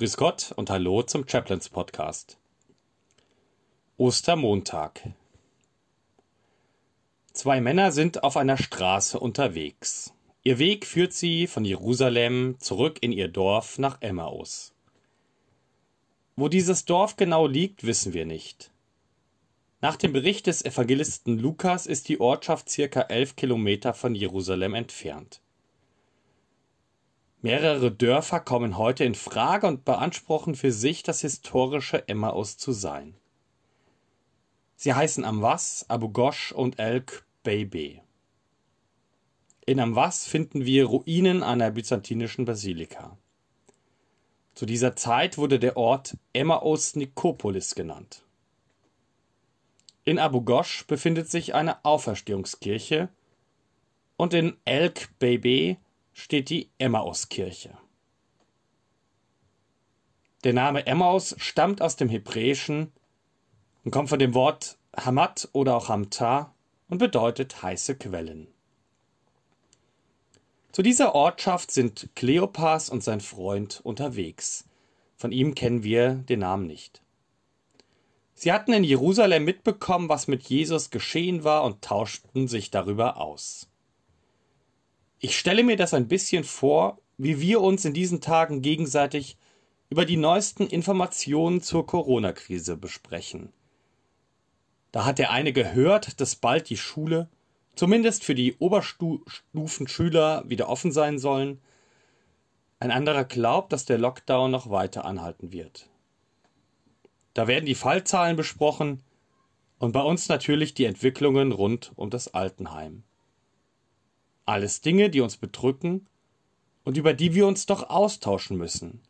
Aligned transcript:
Grüß 0.00 0.16
Gott 0.16 0.54
und 0.56 0.70
Hallo 0.70 1.02
zum 1.02 1.28
Chaplains 1.28 1.68
Podcast. 1.68 2.38
Ostermontag. 3.98 5.10
Zwei 7.34 7.60
Männer 7.60 7.92
sind 7.92 8.24
auf 8.24 8.38
einer 8.38 8.56
Straße 8.56 9.20
unterwegs. 9.20 10.14
Ihr 10.42 10.58
Weg 10.58 10.86
führt 10.86 11.12
sie 11.12 11.46
von 11.46 11.66
Jerusalem 11.66 12.56
zurück 12.60 12.96
in 13.02 13.12
ihr 13.12 13.28
Dorf 13.28 13.78
nach 13.78 14.00
Emmaus. 14.00 14.72
Wo 16.34 16.48
dieses 16.48 16.86
Dorf 16.86 17.16
genau 17.16 17.46
liegt, 17.46 17.84
wissen 17.84 18.14
wir 18.14 18.24
nicht. 18.24 18.72
Nach 19.82 19.96
dem 19.96 20.14
Bericht 20.14 20.46
des 20.46 20.64
Evangelisten 20.64 21.38
Lukas 21.38 21.84
ist 21.84 22.08
die 22.08 22.20
Ortschaft 22.20 22.70
circa 22.70 23.02
elf 23.02 23.36
Kilometer 23.36 23.92
von 23.92 24.14
Jerusalem 24.14 24.72
entfernt. 24.72 25.42
Mehrere 27.42 27.90
Dörfer 27.90 28.40
kommen 28.40 28.76
heute 28.76 29.04
in 29.04 29.14
Frage 29.14 29.66
und 29.66 29.86
beanspruchen 29.86 30.54
für 30.54 30.72
sich, 30.72 31.02
das 31.02 31.22
historische 31.22 32.06
Emmaus 32.06 32.58
zu 32.58 32.72
sein. 32.72 33.14
Sie 34.76 34.92
heißen 34.92 35.24
Amwas, 35.24 35.86
Abu 35.88 36.10
Ghosh 36.10 36.52
und 36.52 36.78
El 36.78 37.02
Bebe. 37.42 38.02
In 39.64 39.80
Amwas 39.80 40.26
finden 40.26 40.66
wir 40.66 40.84
Ruinen 40.84 41.42
einer 41.42 41.70
byzantinischen 41.70 42.44
Basilika. 42.44 43.16
Zu 44.54 44.66
dieser 44.66 44.94
Zeit 44.94 45.38
wurde 45.38 45.58
der 45.58 45.78
Ort 45.78 46.18
Emmaus 46.34 46.94
Nikopolis 46.94 47.74
genannt. 47.74 48.22
In 50.04 50.18
Abu 50.18 50.42
Ghosh 50.42 50.86
befindet 50.86 51.30
sich 51.30 51.54
eine 51.54 51.84
Auferstehungskirche 51.86 53.08
und 54.18 54.34
in 54.34 54.58
Elk 54.66 55.08
Bebe 55.18 55.78
steht 56.12 56.50
die 56.50 56.70
Emmauskirche. 56.78 57.76
Der 60.44 60.52
Name 60.54 60.86
Emmaus 60.86 61.34
stammt 61.38 61.82
aus 61.82 61.96
dem 61.96 62.08
Hebräischen 62.08 62.92
und 63.84 63.90
kommt 63.90 64.08
von 64.08 64.18
dem 64.18 64.34
Wort 64.34 64.78
Hamat 64.96 65.48
oder 65.52 65.76
auch 65.76 65.88
Hamta 65.88 66.54
und 66.88 66.98
bedeutet 66.98 67.62
heiße 67.62 67.96
Quellen. 67.96 68.48
Zu 70.72 70.82
dieser 70.82 71.14
Ortschaft 71.14 71.70
sind 71.70 72.10
Kleopas 72.14 72.90
und 72.90 73.02
sein 73.02 73.20
Freund 73.20 73.80
unterwegs. 73.82 74.64
Von 75.16 75.32
ihm 75.32 75.54
kennen 75.54 75.82
wir 75.82 76.14
den 76.14 76.40
Namen 76.40 76.66
nicht. 76.66 77.02
Sie 78.34 78.52
hatten 78.52 78.72
in 78.72 78.84
Jerusalem 78.84 79.44
mitbekommen, 79.44 80.08
was 80.08 80.28
mit 80.28 80.44
Jesus 80.44 80.90
geschehen 80.90 81.44
war 81.44 81.64
und 81.64 81.82
tauschten 81.82 82.48
sich 82.48 82.70
darüber 82.70 83.18
aus. 83.18 83.69
Ich 85.22 85.38
stelle 85.38 85.62
mir 85.62 85.76
das 85.76 85.92
ein 85.92 86.08
bisschen 86.08 86.44
vor, 86.44 86.98
wie 87.18 87.42
wir 87.42 87.60
uns 87.60 87.84
in 87.84 87.92
diesen 87.92 88.22
Tagen 88.22 88.62
gegenseitig 88.62 89.36
über 89.90 90.06
die 90.06 90.16
neuesten 90.16 90.66
Informationen 90.66 91.60
zur 91.60 91.86
Corona-Krise 91.86 92.78
besprechen. 92.78 93.52
Da 94.92 95.04
hat 95.04 95.18
der 95.18 95.30
eine 95.30 95.52
gehört, 95.52 96.22
dass 96.22 96.36
bald 96.36 96.70
die 96.70 96.78
Schule, 96.78 97.28
zumindest 97.74 98.24
für 98.24 98.34
die 98.34 98.56
Oberstufenschüler, 98.56 100.48
wieder 100.48 100.70
offen 100.70 100.90
sein 100.90 101.18
sollen. 101.18 101.60
Ein 102.78 102.90
anderer 102.90 103.24
glaubt, 103.24 103.74
dass 103.74 103.84
der 103.84 103.98
Lockdown 103.98 104.50
noch 104.50 104.70
weiter 104.70 105.04
anhalten 105.04 105.52
wird. 105.52 105.90
Da 107.34 107.46
werden 107.46 107.66
die 107.66 107.74
Fallzahlen 107.74 108.36
besprochen 108.36 109.02
und 109.78 109.92
bei 109.92 110.00
uns 110.00 110.30
natürlich 110.30 110.72
die 110.72 110.86
Entwicklungen 110.86 111.52
rund 111.52 111.92
um 111.96 112.08
das 112.08 112.32
Altenheim. 112.32 113.02
Alles 114.50 114.80
Dinge, 114.80 115.10
die 115.10 115.20
uns 115.20 115.36
bedrücken 115.36 116.08
und 116.82 116.96
über 116.96 117.14
die 117.14 117.36
wir 117.36 117.46
uns 117.46 117.66
doch 117.66 117.88
austauschen 117.88 118.56
müssen. 118.56 119.00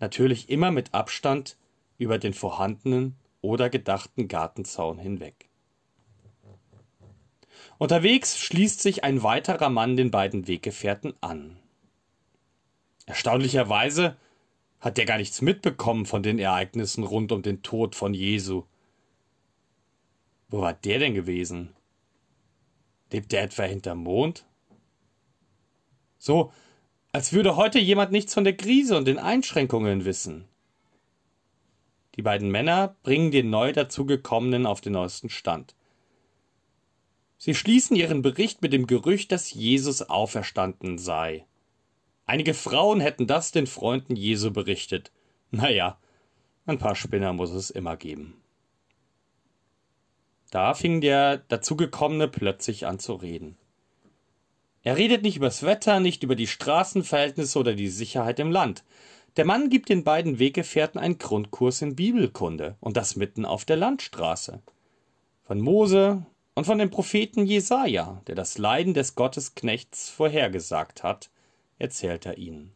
Natürlich 0.00 0.50
immer 0.50 0.72
mit 0.72 0.92
Abstand 0.92 1.56
über 1.98 2.18
den 2.18 2.34
vorhandenen 2.34 3.14
oder 3.42 3.70
gedachten 3.70 4.26
Gartenzaun 4.26 4.98
hinweg. 4.98 5.48
Unterwegs 7.78 8.40
schließt 8.40 8.82
sich 8.82 9.04
ein 9.04 9.22
weiterer 9.22 9.68
Mann 9.68 9.96
den 9.96 10.10
beiden 10.10 10.48
Weggefährten 10.48 11.14
an. 11.20 11.56
Erstaunlicherweise 13.06 14.16
hat 14.80 14.98
er 14.98 15.04
gar 15.04 15.18
nichts 15.18 15.42
mitbekommen 15.42 16.06
von 16.06 16.24
den 16.24 16.40
Ereignissen 16.40 17.04
rund 17.04 17.30
um 17.30 17.42
den 17.42 17.62
Tod 17.62 17.94
von 17.94 18.14
Jesu. 18.14 18.64
Wo 20.48 20.60
war 20.60 20.72
der 20.72 20.98
denn 20.98 21.14
gewesen? 21.14 21.76
Lebt 23.10 23.32
er 23.32 23.42
etwa 23.42 23.64
hinterm 23.64 23.98
Mond? 23.98 24.44
So, 26.18 26.52
als 27.12 27.32
würde 27.32 27.56
heute 27.56 27.78
jemand 27.78 28.12
nichts 28.12 28.34
von 28.34 28.44
der 28.44 28.56
Krise 28.56 28.96
und 28.96 29.06
den 29.06 29.18
Einschränkungen 29.18 30.04
wissen. 30.04 30.46
Die 32.16 32.22
beiden 32.22 32.50
Männer 32.50 32.96
bringen 33.02 33.30
den 33.30 33.50
neu 33.50 33.72
dazugekommenen 33.72 34.66
auf 34.66 34.80
den 34.80 34.92
neuesten 34.92 35.30
Stand. 35.30 35.74
Sie 37.38 37.54
schließen 37.54 37.96
ihren 37.96 38.20
Bericht 38.22 38.60
mit 38.60 38.72
dem 38.72 38.86
Gerücht, 38.86 39.32
dass 39.32 39.52
Jesus 39.52 40.02
auferstanden 40.02 40.98
sei. 40.98 41.46
Einige 42.26 42.54
Frauen 42.54 43.00
hätten 43.00 43.26
das 43.26 43.50
den 43.50 43.66
Freunden 43.66 44.14
Jesu 44.14 44.52
berichtet. 44.52 45.10
Naja, 45.50 45.98
ein 46.66 46.78
paar 46.78 46.94
Spinner 46.94 47.32
muss 47.32 47.50
es 47.50 47.70
immer 47.70 47.96
geben. 47.96 48.40
Da 50.50 50.74
fing 50.74 51.00
der 51.00 51.38
dazugekommene 51.38 52.28
plötzlich 52.28 52.86
an 52.86 52.98
zu 52.98 53.14
reden. 53.14 53.56
Er 54.82 54.96
redet 54.96 55.22
nicht 55.22 55.36
übers 55.36 55.62
Wetter, 55.62 56.00
nicht 56.00 56.22
über 56.22 56.34
die 56.34 56.46
Straßenverhältnisse 56.46 57.58
oder 57.58 57.74
die 57.74 57.88
Sicherheit 57.88 58.38
im 58.40 58.50
Land. 58.50 58.82
Der 59.36 59.44
Mann 59.44 59.70
gibt 59.70 59.88
den 59.88 60.02
beiden 60.02 60.38
Weggefährten 60.38 61.00
einen 61.00 61.18
Grundkurs 61.18 61.82
in 61.82 61.94
Bibelkunde 61.94 62.76
und 62.80 62.96
das 62.96 63.14
mitten 63.14 63.44
auf 63.44 63.64
der 63.64 63.76
Landstraße. 63.76 64.60
Von 65.44 65.60
Mose 65.60 66.26
und 66.54 66.64
von 66.64 66.78
dem 66.78 66.90
Propheten 66.90 67.46
Jesaja, 67.46 68.22
der 68.26 68.34
das 68.34 68.58
Leiden 68.58 68.94
des 68.94 69.14
Gottesknechts 69.14 70.08
vorhergesagt 70.08 71.02
hat, 71.02 71.30
erzählt 71.78 72.26
er 72.26 72.38
ihnen. 72.38 72.72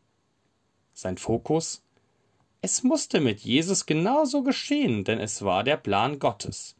Sein 0.92 1.18
Fokus? 1.18 1.82
Es 2.60 2.82
musste 2.82 3.20
mit 3.20 3.40
Jesus 3.40 3.84
genauso 3.84 4.42
geschehen, 4.42 5.04
denn 5.04 5.18
es 5.18 5.42
war 5.42 5.64
der 5.64 5.76
Plan 5.76 6.18
Gottes. 6.18 6.76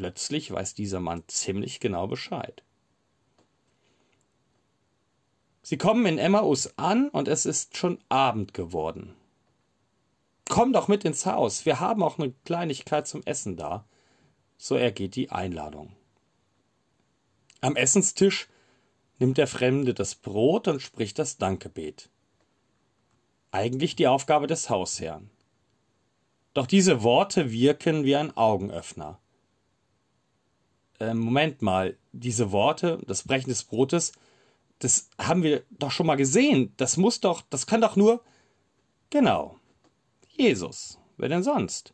Plötzlich 0.00 0.50
weiß 0.50 0.72
dieser 0.72 0.98
Mann 0.98 1.24
ziemlich 1.26 1.78
genau 1.78 2.06
Bescheid. 2.06 2.62
Sie 5.60 5.76
kommen 5.76 6.06
in 6.06 6.16
Emmaus 6.16 6.78
an 6.78 7.10
und 7.10 7.28
es 7.28 7.44
ist 7.44 7.76
schon 7.76 7.98
Abend 8.08 8.54
geworden. 8.54 9.14
Komm 10.48 10.72
doch 10.72 10.88
mit 10.88 11.04
ins 11.04 11.26
Haus, 11.26 11.66
wir 11.66 11.80
haben 11.80 12.02
auch 12.02 12.18
eine 12.18 12.32
Kleinigkeit 12.46 13.06
zum 13.06 13.22
Essen 13.24 13.58
da. 13.58 13.84
So 14.56 14.74
ergeht 14.74 15.16
die 15.16 15.30
Einladung. 15.32 15.94
Am 17.60 17.76
Essenstisch 17.76 18.48
nimmt 19.18 19.36
der 19.36 19.48
Fremde 19.48 19.92
das 19.92 20.14
Brot 20.14 20.66
und 20.66 20.80
spricht 20.80 21.18
das 21.18 21.36
Dankgebet. 21.36 22.08
Eigentlich 23.50 23.96
die 23.96 24.06
Aufgabe 24.06 24.46
des 24.46 24.70
Hausherrn. 24.70 25.28
Doch 26.54 26.66
diese 26.66 27.02
Worte 27.02 27.52
wirken 27.52 28.04
wie 28.04 28.16
ein 28.16 28.34
Augenöffner 28.34 29.20
äh, 31.00 31.14
Moment 31.14 31.62
mal, 31.62 31.96
diese 32.12 32.52
Worte, 32.52 33.00
das 33.06 33.24
Brechen 33.24 33.50
des 33.50 33.64
Brotes, 33.64 34.12
das 34.78 35.10
haben 35.18 35.42
wir 35.42 35.64
doch 35.70 35.90
schon 35.90 36.06
mal 36.06 36.16
gesehen. 36.16 36.72
Das 36.76 36.96
muss 36.96 37.20
doch, 37.20 37.42
das 37.50 37.66
kann 37.66 37.80
doch 37.80 37.96
nur. 37.96 38.22
Genau. 39.10 39.58
Jesus. 40.28 40.98
Wer 41.16 41.28
denn 41.28 41.42
sonst? 41.42 41.92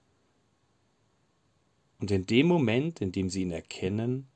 Und 1.99 2.11
in 2.11 2.27
dem 2.27 2.47
Moment, 2.47 3.01
in 3.01 3.11
dem 3.11 3.31
sie 3.31 3.43
ihn 3.43 3.51
erkennen, 3.51 4.29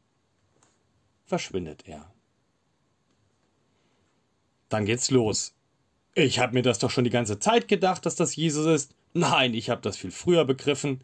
verschwindet 1.27 1.87
er. 1.87 2.11
Dann 4.69 4.87
geht's 4.87 5.11
los. 5.11 5.55
Ich 6.15 6.39
hab 6.39 6.53
mir 6.53 6.63
das 6.63 6.79
doch 6.79 6.91
schon 6.91 7.05
die 7.05 7.11
ganze 7.11 7.39
Zeit 7.39 7.69
gedacht, 7.69 8.05
dass 8.07 8.17
das 8.17 8.35
Jesus 8.35 8.67
ist. 8.67 8.95
Nein, 9.13 9.55
ich 9.55 9.71
hab 9.71 9.83
das 9.83 9.97
viel 9.97 10.11
früher 10.11 10.45
begriffen. 10.45 11.03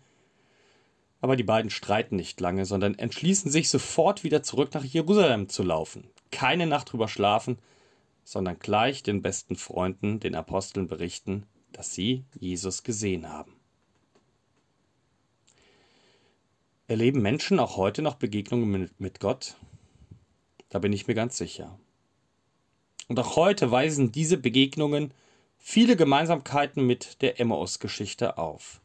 Aber 1.21 1.37
die 1.37 1.43
beiden 1.43 1.71
streiten 1.71 2.17
nicht 2.17 2.41
lange, 2.41 2.67
sondern 2.67 2.99
entschließen 2.99 3.51
sich 3.51 3.71
sofort 3.71 4.23
wieder 4.25 4.43
zurück 4.43 4.75
nach 4.75 4.85
Jerusalem 4.85 5.49
zu 5.49 5.63
laufen. 5.63 6.11
Keine 6.31 6.67
Nacht 6.67 6.93
drüber 6.93 7.09
schlafen, 7.09 7.59
sondern 8.25 8.59
gleich 8.59 9.03
den 9.03 9.23
besten 9.23 9.57
Freunden, 9.57 10.21
den 10.21 10.35
Aposteln 10.35 10.89
berichten, 10.89 11.47
dass 11.73 11.95
sie 11.95 12.25
Jesus 12.39 12.83
gesehen 12.83 13.29
haben. 13.29 13.53
Erleben 16.89 17.23
Menschen 17.23 17.59
auch 17.59 17.77
heute 17.77 18.03
noch 18.03 18.15
Begegnungen 18.15 18.91
mit 18.99 19.21
Gott? 19.21 19.57
Da 20.69 20.79
bin 20.79 20.93
ich 20.93 21.07
mir 21.07 21.15
ganz 21.15 21.37
sicher. 21.37 21.79
Und 23.09 23.19
auch 23.19 23.37
heute 23.37 23.71
weisen 23.71 24.13
diese 24.13 24.37
Begegnungen 24.37 25.13
viele 25.59 25.97
Gemeinsamkeiten 25.97 26.87
mit 26.87 27.23
der 27.23 27.41
Emmaus-Geschichte 27.41 28.39
auf. 28.39 28.81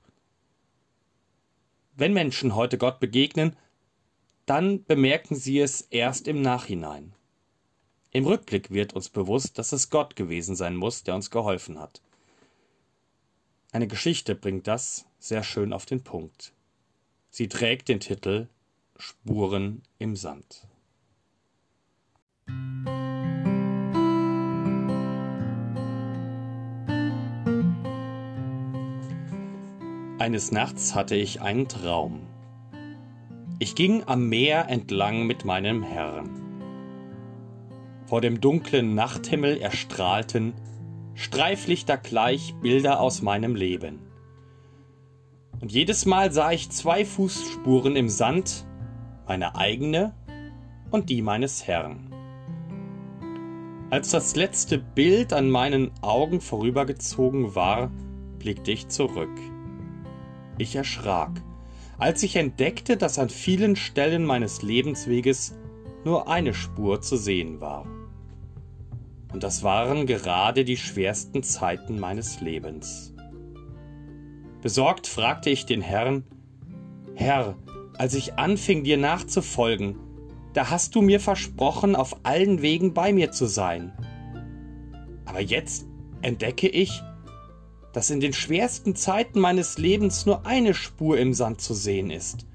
Wenn 1.93 2.13
Menschen 2.13 2.55
heute 2.55 2.77
Gott 2.77 2.99
begegnen, 2.99 3.55
dann 4.45 4.83
bemerken 4.83 5.35
sie 5.35 5.59
es 5.59 5.81
erst 5.81 6.27
im 6.27 6.41
Nachhinein. 6.41 7.13
Im 8.11 8.25
Rückblick 8.25 8.71
wird 8.71 8.93
uns 8.93 9.09
bewusst, 9.09 9.57
dass 9.57 9.71
es 9.71 9.89
Gott 9.89 10.15
gewesen 10.15 10.55
sein 10.55 10.75
muss, 10.75 11.03
der 11.03 11.15
uns 11.15 11.31
geholfen 11.31 11.79
hat. 11.79 12.01
Eine 13.71 13.87
Geschichte 13.87 14.35
bringt 14.35 14.67
das 14.67 15.05
sehr 15.19 15.43
schön 15.43 15.71
auf 15.71 15.85
den 15.85 16.03
Punkt. 16.03 16.53
Sie 17.29 17.47
trägt 17.47 17.87
den 17.87 18.01
Titel 18.01 18.47
Spuren 18.97 19.81
im 19.97 20.15
Sand. 20.15 20.67
Eines 30.21 30.51
Nachts 30.51 30.93
hatte 30.93 31.15
ich 31.15 31.41
einen 31.41 31.67
Traum. 31.67 32.27
Ich 33.57 33.73
ging 33.73 34.03
am 34.05 34.29
Meer 34.29 34.69
entlang 34.69 35.25
mit 35.25 35.45
meinem 35.45 35.81
Herrn. 35.81 36.29
Vor 38.05 38.21
dem 38.21 38.39
dunklen 38.39 38.93
Nachthimmel 38.93 39.57
erstrahlten, 39.59 40.53
Streiflichter 41.15 41.97
gleich 41.97 42.53
Bilder 42.61 42.99
aus 42.99 43.23
meinem 43.23 43.55
Leben. 43.55 43.97
Und 45.59 45.71
jedes 45.71 46.05
Mal 46.05 46.31
sah 46.31 46.51
ich 46.51 46.69
zwei 46.69 47.03
Fußspuren 47.03 47.95
im 47.95 48.07
Sand, 48.07 48.67
meine 49.27 49.55
eigene 49.55 50.13
und 50.91 51.09
die 51.09 51.23
meines 51.23 51.65
Herrn. 51.65 52.13
Als 53.89 54.11
das 54.11 54.35
letzte 54.35 54.77
Bild 54.77 55.33
an 55.33 55.49
meinen 55.49 55.89
Augen 56.03 56.41
vorübergezogen 56.41 57.55
war, 57.55 57.89
blickte 58.37 58.69
ich 58.71 58.87
zurück. 58.87 59.31
Ich 60.61 60.75
erschrak, 60.75 61.41
als 61.97 62.21
ich 62.21 62.35
entdeckte, 62.35 62.95
dass 62.95 63.17
an 63.17 63.29
vielen 63.29 63.75
Stellen 63.75 64.23
meines 64.23 64.61
Lebensweges 64.61 65.55
nur 66.05 66.27
eine 66.27 66.53
Spur 66.53 67.01
zu 67.01 67.17
sehen 67.17 67.59
war. 67.59 67.87
Und 69.33 69.41
das 69.41 69.63
waren 69.63 70.05
gerade 70.05 70.63
die 70.63 70.77
schwersten 70.77 71.41
Zeiten 71.41 71.99
meines 71.99 72.41
Lebens. 72.41 73.11
Besorgt 74.61 75.07
fragte 75.07 75.49
ich 75.49 75.65
den 75.65 75.81
Herrn, 75.81 76.25
Herr, 77.15 77.55
als 77.97 78.13
ich 78.13 78.35
anfing 78.35 78.83
dir 78.83 78.97
nachzufolgen, 78.97 79.95
da 80.53 80.69
hast 80.69 80.93
du 80.93 81.01
mir 81.01 81.19
versprochen, 81.19 81.95
auf 81.95 82.17
allen 82.21 82.61
Wegen 82.61 82.93
bei 82.93 83.13
mir 83.13 83.31
zu 83.31 83.47
sein. 83.47 83.93
Aber 85.25 85.41
jetzt 85.41 85.87
entdecke 86.21 86.67
ich, 86.67 87.01
dass 87.93 88.09
in 88.09 88.19
den 88.19 88.33
schwersten 88.33 88.95
Zeiten 88.95 89.39
meines 89.39 89.77
Lebens 89.77 90.25
nur 90.25 90.45
eine 90.45 90.73
Spur 90.73 91.17
im 91.17 91.33
Sand 91.33 91.61
zu 91.61 91.73
sehen 91.73 92.09
ist. 92.09 92.45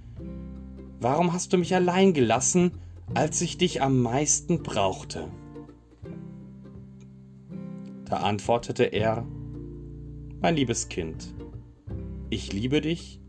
Warum 1.00 1.32
hast 1.32 1.52
du 1.52 1.58
mich 1.58 1.74
allein 1.74 2.14
gelassen, 2.14 2.72
als 3.14 3.40
ich 3.40 3.58
dich 3.58 3.82
am 3.82 4.00
meisten 4.00 4.62
brauchte? 4.62 5.28
Da 8.06 8.18
antwortete 8.18 8.84
er, 8.84 9.26
Mein 10.40 10.56
liebes 10.56 10.88
Kind, 10.88 11.34
ich 12.30 12.52
liebe 12.52 12.80
dich 12.80 13.20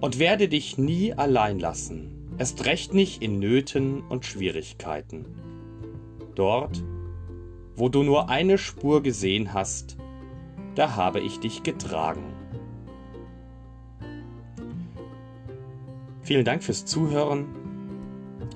und 0.00 0.18
werde 0.18 0.48
dich 0.48 0.78
nie 0.78 1.12
allein 1.12 1.58
lassen, 1.58 2.34
erst 2.38 2.64
recht 2.64 2.94
nicht 2.94 3.22
in 3.22 3.38
Nöten 3.38 4.02
und 4.02 4.24
Schwierigkeiten. 4.24 5.26
Dort, 6.34 6.82
wo 7.76 7.88
du 7.88 8.02
nur 8.02 8.28
eine 8.28 8.58
Spur 8.58 9.02
gesehen 9.02 9.52
hast, 9.54 9.96
da 10.78 10.94
habe 10.94 11.18
ich 11.18 11.40
dich 11.40 11.64
getragen. 11.64 12.22
Vielen 16.22 16.44
Dank 16.44 16.62
fürs 16.62 16.86
Zuhören. 16.86 17.46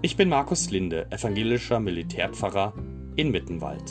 Ich 0.03 0.17
bin 0.17 0.29
Markus 0.29 0.71
Linde, 0.71 1.11
evangelischer 1.11 1.81
Militärpfarrer 1.81 2.75
in 3.17 3.33
Mittenwald. 3.33 3.83